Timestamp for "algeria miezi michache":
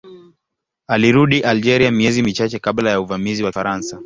1.43-2.59